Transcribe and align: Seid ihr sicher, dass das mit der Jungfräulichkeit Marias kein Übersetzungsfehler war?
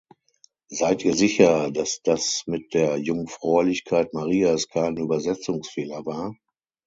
Seid 0.71 1.05
ihr 1.05 1.13
sicher, 1.13 1.69
dass 1.69 2.01
das 2.03 2.41
mit 2.47 2.73
der 2.73 2.97
Jungfräulichkeit 2.97 4.15
Marias 4.15 4.67
kein 4.67 4.97
Übersetzungsfehler 4.97 6.07
war? 6.07 6.33